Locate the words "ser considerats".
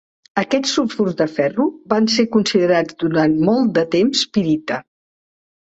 2.15-2.97